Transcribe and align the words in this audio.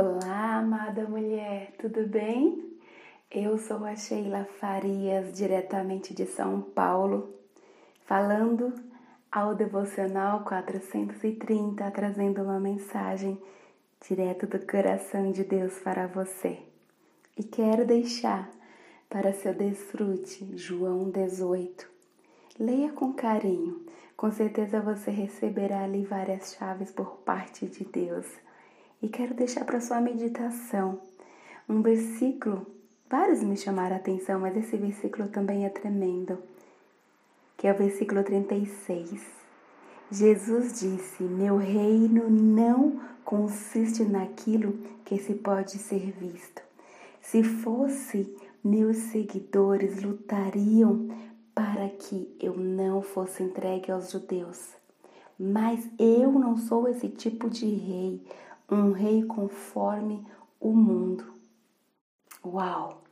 Olá, 0.00 0.58
amada 0.58 1.08
mulher, 1.08 1.72
tudo 1.76 2.06
bem? 2.06 2.78
Eu 3.28 3.58
sou 3.58 3.84
a 3.84 3.96
Sheila 3.96 4.46
Farias, 4.60 5.36
diretamente 5.36 6.14
de 6.14 6.24
São 6.24 6.60
Paulo, 6.60 7.34
falando 8.06 8.72
ao 9.32 9.56
Devocional 9.56 10.44
430, 10.44 11.90
trazendo 11.90 12.44
uma 12.44 12.60
mensagem 12.60 13.42
direto 14.08 14.46
do 14.46 14.64
coração 14.64 15.32
de 15.32 15.42
Deus 15.42 15.80
para 15.80 16.06
você. 16.06 16.60
E 17.36 17.42
quero 17.42 17.84
deixar 17.84 18.48
para 19.10 19.32
seu 19.32 19.52
desfrute 19.52 20.56
João 20.56 21.10
18. 21.10 21.90
Leia 22.56 22.92
com 22.92 23.12
carinho, 23.12 23.84
com 24.16 24.30
certeza 24.30 24.80
você 24.80 25.10
receberá 25.10 25.82
ali 25.82 26.04
várias 26.04 26.54
chaves 26.54 26.92
por 26.92 27.16
parte 27.16 27.66
de 27.66 27.84
Deus 27.84 28.28
e 29.02 29.08
quero 29.08 29.34
deixar 29.34 29.64
para 29.64 29.80
sua 29.80 30.00
meditação 30.00 31.00
um 31.68 31.82
versículo. 31.82 32.66
Vários 33.08 33.42
me 33.42 33.56
chamaram 33.56 33.96
a 33.96 33.98
atenção, 33.98 34.40
mas 34.40 34.56
esse 34.56 34.76
versículo 34.76 35.28
também 35.28 35.64
é 35.64 35.68
tremendo, 35.68 36.38
que 37.56 37.66
é 37.66 37.72
o 37.72 37.76
versículo 37.76 38.22
36. 38.22 39.20
Jesus 40.10 40.80
disse: 40.80 41.22
Meu 41.22 41.56
reino 41.56 42.28
não 42.30 43.00
consiste 43.24 44.04
naquilo 44.04 44.72
que 45.04 45.18
se 45.18 45.34
pode 45.34 45.78
ser 45.78 46.12
visto. 46.12 46.62
Se 47.20 47.42
fosse, 47.42 48.34
meus 48.64 48.96
seguidores 48.96 50.02
lutariam 50.02 51.08
para 51.54 51.88
que 51.88 52.34
eu 52.40 52.56
não 52.56 53.02
fosse 53.02 53.42
entregue 53.42 53.90
aos 53.90 54.10
judeus. 54.10 54.70
Mas 55.38 55.86
eu 55.98 56.32
não 56.32 56.56
sou 56.56 56.88
esse 56.88 57.08
tipo 57.08 57.48
de 57.50 57.66
rei 57.66 58.22
um 58.70 58.92
rei 58.92 59.24
conforme 59.24 60.26
o 60.60 60.72
mundo. 60.72 61.32
Uau! 62.44 63.02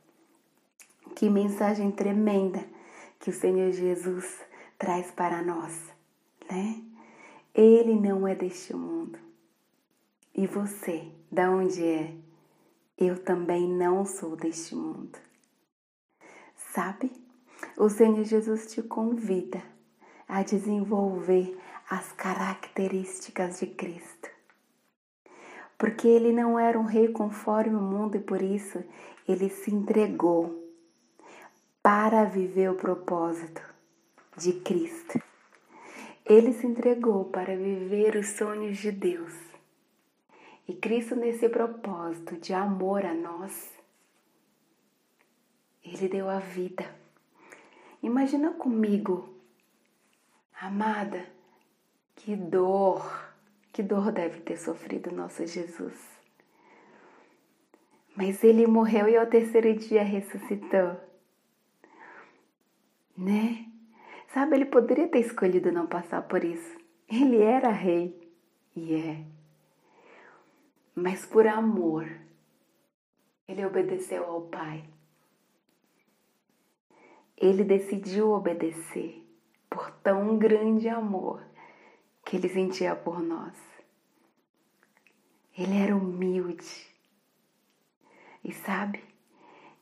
Que 1.15 1.29
mensagem 1.29 1.91
tremenda 1.91 2.63
que 3.19 3.31
o 3.31 3.33
Senhor 3.33 3.71
Jesus 3.71 4.39
traz 4.77 5.09
para 5.09 5.41
nós, 5.41 5.73
né? 6.49 6.83
Ele 7.55 7.95
não 7.95 8.27
é 8.27 8.35
deste 8.35 8.75
mundo. 8.75 9.17
E 10.35 10.45
você, 10.45 11.11
da 11.31 11.49
onde 11.49 11.83
é? 11.83 12.13
Eu 12.95 13.23
também 13.23 13.67
não 13.67 14.05
sou 14.05 14.35
deste 14.35 14.75
mundo. 14.75 15.17
Sabe? 16.55 17.11
O 17.75 17.89
Senhor 17.89 18.23
Jesus 18.23 18.67
te 18.67 18.83
convida 18.83 19.63
a 20.27 20.43
desenvolver 20.43 21.57
as 21.89 22.11
características 22.11 23.59
de 23.59 23.67
Cristo 23.67 24.16
porque 25.77 26.07
ele 26.07 26.33
não 26.33 26.57
era 26.57 26.79
um 26.79 26.85
rei 26.85 27.09
conforme 27.09 27.75
o 27.75 27.81
mundo 27.81 28.17
e 28.17 28.19
por 28.19 28.41
isso 28.41 28.83
ele 29.27 29.49
se 29.49 29.73
entregou 29.73 30.63
para 31.81 32.25
viver 32.25 32.69
o 32.69 32.75
propósito 32.75 33.61
de 34.35 34.53
Cristo. 34.53 35.21
Ele 36.25 36.51
se 36.51 36.65
entregou 36.65 37.25
para 37.25 37.55
viver 37.55 38.15
os 38.15 38.29
sonhos 38.29 38.77
de 38.77 38.91
Deus. 38.91 39.33
E 40.67 40.73
Cristo, 40.73 41.15
nesse 41.15 41.47
propósito 41.47 42.35
de 42.35 42.53
amor 42.53 43.05
a 43.05 43.13
nós, 43.13 43.71
ele 45.83 46.09
deu 46.09 46.29
a 46.29 46.39
vida. 46.39 46.85
Imagina 48.03 48.51
comigo, 48.51 49.29
amada, 50.59 51.25
que 52.15 52.35
dor 52.35 53.26
que 53.77 53.83
dor 53.83 54.11
deve 54.11 54.39
ter 54.39 54.57
sofrido 54.57 55.11
nosso 55.11 55.45
Jesus. 55.45 55.93
Mas 58.15 58.43
ele 58.43 58.65
morreu 58.65 59.07
e 59.07 59.15
ao 59.15 59.27
terceiro 59.27 59.71
dia 59.75 60.01
ressuscitou. 60.01 60.99
Né? 63.15 63.67
Sabe, 64.33 64.55
ele 64.55 64.65
poderia 64.65 65.07
ter 65.07 65.19
escolhido 65.19 65.71
não 65.71 65.85
passar 65.85 66.23
por 66.23 66.43
isso. 66.43 66.75
Ele 67.07 67.39
era 67.39 67.69
rei. 67.69 68.19
E 68.75 68.95
é. 68.95 69.23
Mas 70.95 71.23
por 71.27 71.45
amor, 71.45 72.09
ele 73.47 73.63
obedeceu 73.63 74.25
ao 74.25 74.41
Pai. 74.41 74.83
Ele 77.37 77.63
decidiu 77.63 78.31
obedecer 78.31 79.23
por 79.69 79.91
tão 80.01 80.35
grande 80.35 80.89
amor 80.89 81.43
que 82.25 82.37
ele 82.37 82.49
sentia 82.49 82.95
por 82.95 83.21
nós. 83.21 83.66
Ele 85.57 85.75
era 85.75 85.95
humilde. 85.95 86.87
E 88.43 88.53
sabe, 88.53 89.03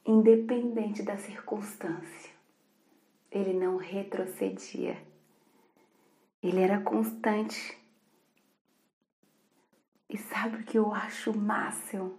independente 0.05 1.03
da 1.03 1.17
circunstância, 1.17 2.31
ele 3.29 3.51
não 3.51 3.75
retrocedia. 3.75 4.97
Ele 6.41 6.61
era 6.61 6.79
constante. 6.79 7.77
E 10.09 10.17
sabe 10.17 10.57
o 10.57 10.63
que 10.63 10.77
eu 10.77 10.93
acho 10.93 11.37
máximo? 11.37 12.17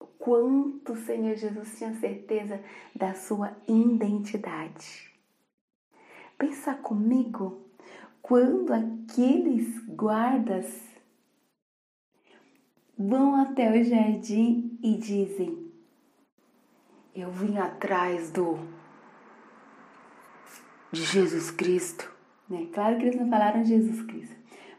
O 0.00 0.06
quanto 0.06 0.94
o 0.94 1.04
Senhor 1.04 1.36
Jesus 1.36 1.76
tinha 1.76 1.94
certeza 1.96 2.64
da 2.94 3.12
sua 3.14 3.54
identidade. 3.66 5.12
Pensa 6.38 6.74
comigo 6.74 7.68
quando 8.22 8.72
aqueles 8.72 9.78
guardas 9.86 10.87
vão 12.98 13.36
até 13.40 13.70
o 13.70 13.84
jardim 13.84 14.78
e 14.82 14.96
dizem: 14.96 15.70
Eu 17.14 17.30
vim 17.30 17.56
atrás 17.58 18.30
do 18.30 18.58
de 20.90 21.02
Jesus 21.02 21.50
Cristo. 21.50 22.10
Né? 22.48 22.66
Claro 22.72 22.98
que 22.98 23.04
eles 23.04 23.20
não 23.20 23.28
falaram 23.28 23.64
Jesus 23.64 24.02
Cristo, 24.06 24.34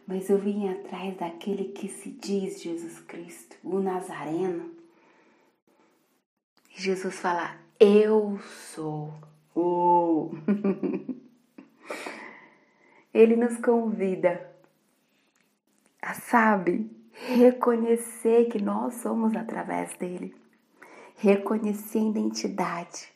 mas 0.07 0.29
eu 0.29 0.37
vim 0.37 0.67
atrás 0.69 1.15
daquele 1.17 1.65
que 1.65 1.87
se 1.87 2.09
diz 2.09 2.61
Jesus 2.61 2.99
Cristo, 3.01 3.55
o 3.63 3.79
Nazareno. 3.79 4.71
E 6.75 6.81
Jesus 6.81 7.15
fala: 7.19 7.55
Eu 7.79 8.39
sou. 8.73 9.13
Oh. 9.55 10.31
Ele 13.13 13.35
nos 13.35 13.57
convida 13.57 14.49
sabe, 16.29 16.89
reconhecer 17.27 18.49
que 18.49 18.61
nós 18.61 18.95
somos 18.95 19.35
através 19.35 19.95
dele, 19.97 20.35
reconhecer 21.15 21.99
a 21.99 22.09
identidade. 22.09 23.13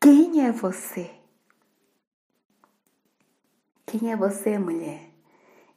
Quem 0.00 0.44
é 0.46 0.52
você? 0.52 1.10
Quem 3.86 4.12
é 4.12 4.16
você, 4.16 4.58
mulher? 4.58 5.10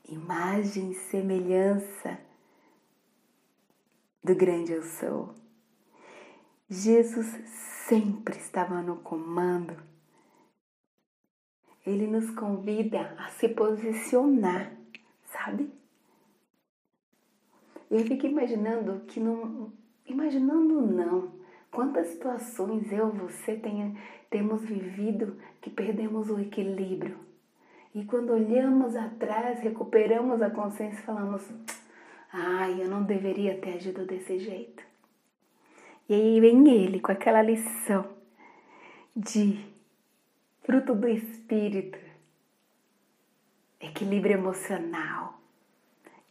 Imagem 0.08 0.92
e 0.92 0.96
semelhança 0.96 2.20
do 4.24 4.36
grande 4.36 4.72
eu 4.72 4.84
sou. 4.84 5.34
Jesus 6.70 7.28
sempre 7.88 8.38
estava 8.38 8.82
no 8.82 8.98
comando 8.98 9.76
ele 11.86 12.08
nos 12.08 12.32
convida 12.32 13.14
a 13.20 13.30
se 13.30 13.50
posicionar, 13.50 14.72
sabe? 15.26 15.72
Eu 17.94 18.00
fico 18.08 18.26
imaginando 18.26 19.02
que 19.06 19.20
não. 19.20 19.72
Imaginando 20.08 20.82
não. 20.82 21.32
Quantas 21.72 22.08
situações 22.08 22.92
eu, 22.92 23.12
você 23.12 23.56
tenha, 23.56 23.96
temos 24.32 24.66
vivido 24.66 25.38
que 25.62 25.70
perdemos 25.70 26.28
o 26.28 26.40
equilíbrio. 26.40 27.20
E 27.94 28.04
quando 28.04 28.34
olhamos 28.34 28.96
atrás, 28.96 29.60
recuperamos 29.60 30.42
a 30.42 30.50
consciência 30.50 31.02
e 31.02 31.06
falamos: 31.06 31.48
ai, 32.32 32.82
eu 32.82 32.90
não 32.90 33.04
deveria 33.04 33.60
ter 33.60 33.76
agido 33.76 34.08
desse 34.08 34.40
jeito. 34.40 34.84
E 36.10 36.16
aí 36.16 36.40
vem 36.42 36.68
ele 36.68 37.00
com 37.00 37.12
aquela 37.12 37.44
lição 37.44 38.10
de 39.16 39.64
fruto 40.64 40.96
do 40.96 41.08
espírito, 41.08 42.00
equilíbrio 43.80 44.34
emocional, 44.34 45.43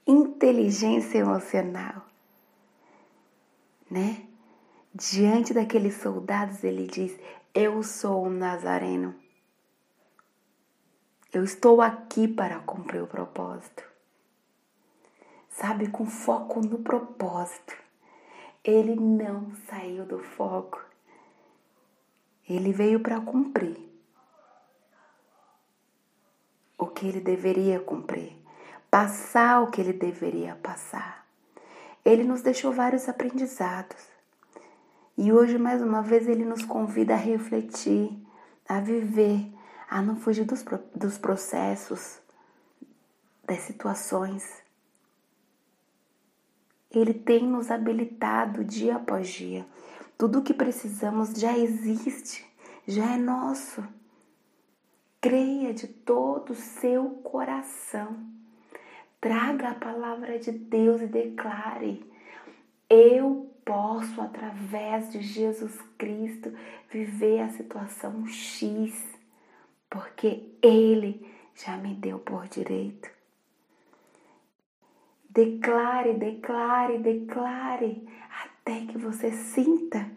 inteligência 0.07 1.19
emocional, 1.19 2.07
né? 3.91 4.27
Diante 4.95 5.55
daqueles 5.55 5.97
soldados, 5.97 6.63
ele 6.63 6.87
diz: 6.87 7.19
Eu 7.55 7.83
sou 7.83 8.27
um 8.27 8.31
nazareno. 8.31 9.15
Eu 11.33 11.45
estou 11.45 11.81
aqui 11.81 12.29
para 12.29 12.59
cumprir 12.61 13.03
o 13.03 13.07
propósito. 13.07 13.83
Sabe, 15.49 15.89
com 15.89 16.05
foco 16.05 16.61
no 16.61 16.79
propósito. 16.79 17.75
Ele 18.63 18.95
não 18.95 19.51
saiu 19.67 20.05
do 20.05 20.19
foco. 20.19 20.85
Ele 22.47 22.73
veio 22.73 23.01
para 23.01 23.21
cumprir 23.21 23.93
que 27.03 27.09
ele 27.09 27.21
deveria 27.21 27.81
cumprir, 27.81 28.33
passar 28.93 29.63
o 29.63 29.71
que 29.71 29.81
ele 29.81 29.95
deveria 29.95 30.55
passar. 30.57 31.27
Ele 32.05 32.25
nos 32.25 32.43
deixou 32.43 32.71
vários 32.75 33.09
aprendizados. 33.09 33.97
E 35.17 35.33
hoje, 35.33 35.57
mais 35.57 35.81
uma 35.81 36.03
vez, 36.03 36.29
ele 36.29 36.45
nos 36.45 36.63
convida 36.63 37.15
a 37.15 37.17
refletir, 37.17 38.15
a 38.69 38.81
viver, 38.81 39.51
a 39.89 40.03
não 40.03 40.17
fugir 40.17 40.45
dos, 40.45 40.63
dos 40.95 41.17
processos, 41.17 42.21
das 43.43 43.61
situações. 43.61 44.63
Ele 46.91 47.15
tem 47.15 47.49
nos 47.49 47.71
habilitado 47.71 48.63
dia 48.63 48.97
após 48.97 49.27
dia. 49.27 49.65
Tudo 50.19 50.41
o 50.41 50.43
que 50.43 50.53
precisamos 50.53 51.31
já 51.31 51.57
existe, 51.57 52.45
já 52.87 53.15
é 53.15 53.17
nosso. 53.17 53.83
Creia 55.19 55.73
de 55.73 55.87
todo 55.87 56.51
o 56.51 56.55
seu 56.55 57.09
coração. 57.23 58.42
Traga 59.23 59.69
a 59.69 59.75
palavra 59.77 60.37
de 60.37 60.51
Deus 60.51 61.01
e 61.01 61.07
declare: 61.07 62.05
Eu 62.91 63.55
posso, 63.65 64.21
através 64.21 65.13
de 65.13 65.23
Jesus 65.23 65.81
Cristo, 65.97 66.53
viver 66.91 67.39
a 67.39 67.49
situação 67.51 68.27
X, 68.27 68.93
porque 69.89 70.43
Ele 70.61 71.25
já 71.55 71.77
me 71.77 71.95
deu 71.95 72.19
por 72.19 72.49
direito. 72.49 73.09
Declare, 75.31 76.15
declare, 76.15 76.99
declare, 76.99 78.05
até 78.43 78.87
que 78.87 78.99
você 78.99 79.31
sinta 79.31 80.11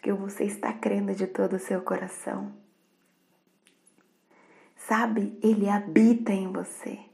que 0.00 0.12
você 0.12 0.44
está 0.44 0.72
crendo 0.72 1.12
de 1.12 1.26
todo 1.26 1.56
o 1.56 1.58
seu 1.58 1.82
coração. 1.82 2.52
Sabe, 4.76 5.36
Ele 5.42 5.68
habita 5.68 6.30
em 6.30 6.52
você. 6.52 7.13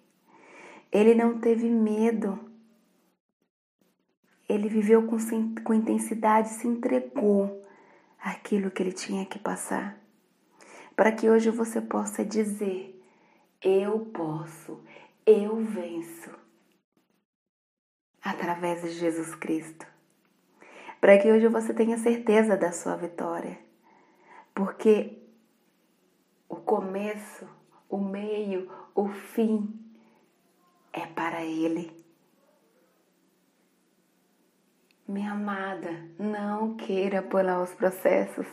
Ele 0.92 1.14
não 1.14 1.38
teve 1.38 1.68
medo. 1.68 2.38
Ele 4.48 4.68
viveu 4.68 5.06
com, 5.06 5.16
com 5.62 5.74
intensidade, 5.74 6.48
se 6.48 6.66
entregou 6.66 7.64
àquilo 8.18 8.70
que 8.70 8.82
ele 8.82 8.92
tinha 8.92 9.24
que 9.24 9.38
passar. 9.38 9.96
Para 10.96 11.12
que 11.12 11.30
hoje 11.30 11.50
você 11.50 11.80
possa 11.80 12.24
dizer: 12.24 13.00
Eu 13.62 14.00
posso, 14.06 14.82
eu 15.24 15.56
venço 15.64 16.30
através 18.22 18.82
de 18.82 18.90
Jesus 18.90 19.34
Cristo. 19.36 19.86
Para 21.00 21.16
que 21.18 21.30
hoje 21.30 21.46
você 21.48 21.72
tenha 21.72 21.96
certeza 21.96 22.56
da 22.56 22.72
sua 22.72 22.96
vitória. 22.96 23.58
Porque 24.52 25.22
o 26.48 26.56
começo, 26.56 27.48
o 27.88 27.98
meio, 27.98 28.70
o 28.94 29.08
fim 29.08 29.79
é 30.92 31.06
para 31.06 31.44
Ele. 31.44 31.92
Minha 35.06 35.32
amada, 35.32 35.90
não 36.18 36.76
queira 36.76 37.22
pular 37.22 37.62
os 37.62 37.74
processos. 37.74 38.46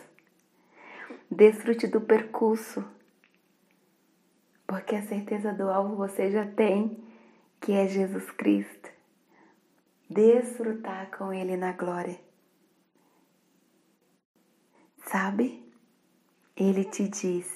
Desfrute 1.30 1.88
do 1.88 2.02
percurso, 2.02 2.84
porque 4.66 4.96
a 4.96 5.04
certeza 5.04 5.54
do 5.54 5.70
alvo 5.70 5.96
você 5.96 6.32
já 6.32 6.46
tem, 6.46 7.04
que 7.60 7.74
é 7.74 7.88
Jesus 7.88 8.32
Cristo 8.32 8.98
desfrutar 10.10 11.12
com 11.16 11.34
Ele 11.34 11.58
na 11.58 11.74
glória. 11.74 12.20
Sabe? 15.08 15.64
Ele 16.56 16.84
te 16.86 17.08
diz: 17.08 17.52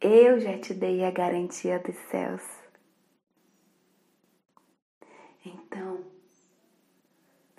Eu 0.00 0.38
já 0.38 0.58
te 0.58 0.74
dei 0.74 1.04
a 1.04 1.10
garantia 1.10 1.78
dos 1.78 1.96
céus. 2.10 2.42
Então, 5.46 6.04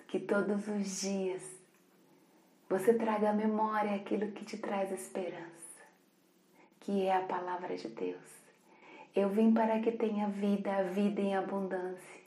que 0.08 0.20
todos 0.20 0.68
os 0.68 1.00
dias 1.00 1.42
você 2.68 2.92
traga 2.92 3.30
à 3.30 3.32
memória 3.32 3.94
aquilo 3.94 4.30
que 4.32 4.44
te 4.44 4.58
traz 4.58 4.92
esperança, 4.92 5.80
que 6.80 7.06
é 7.06 7.16
a 7.16 7.24
palavra 7.26 7.74
de 7.74 7.88
Deus. 7.88 8.38
Eu 9.16 9.30
vim 9.30 9.54
para 9.54 9.80
que 9.80 9.90
tenha 9.90 10.28
vida, 10.28 10.76
a 10.76 10.82
vida 10.82 11.22
em 11.22 11.34
abundância. 11.34 12.20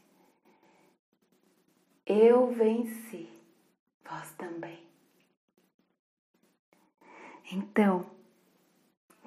Eu 2.08 2.48
venci, 2.48 3.30
vós 4.04 4.32
também. 4.32 4.80
Então, 7.52 8.08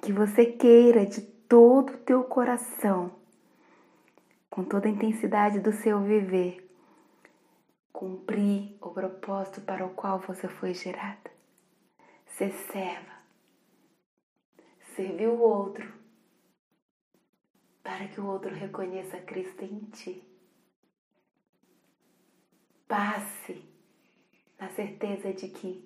que 0.01 0.11
você 0.11 0.45
queira 0.45 1.05
de 1.05 1.21
todo 1.21 1.93
o 1.93 1.97
teu 1.97 2.25
coração, 2.25 3.11
com 4.55 4.63
toda 4.63 4.87
a 4.87 4.89
intensidade 4.89 5.59
do 5.59 5.73
seu 5.73 5.99
viver, 5.99 6.65
cumprir 7.91 8.77
o 8.79 8.89
propósito 8.89 9.59
para 9.59 9.85
o 9.85 9.89
qual 9.89 10.19
você 10.19 10.47
foi 10.47 10.73
gerada. 10.73 11.29
Ser 12.25 12.53
serva, 12.53 13.11
servir 14.95 15.27
o 15.27 15.41
outro, 15.41 15.93
para 17.83 18.07
que 18.07 18.21
o 18.21 18.25
outro 18.25 18.55
reconheça 18.55 19.17
Cristo 19.17 19.61
em 19.65 19.79
ti 19.91 20.23
passe 22.87 23.61
na 24.57 24.69
certeza 24.69 25.33
de 25.33 25.49
que 25.49 25.83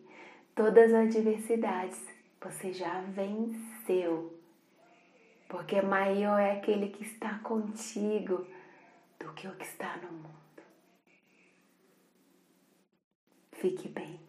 todas 0.53 0.93
as 0.93 1.07
adversidades 1.07 1.99
você 2.39 2.71
já 2.71 3.01
venceu, 3.01 4.39
porque 5.47 5.81
maior 5.81 6.39
é 6.39 6.51
aquele 6.51 6.89
que 6.89 7.03
está 7.03 7.39
contigo 7.39 8.45
que 9.39 9.47
o 9.47 9.55
que 9.55 9.63
está 9.63 9.95
no 9.95 10.11
mundo. 10.11 10.63
Fique 13.53 13.87
bem. 13.87 14.28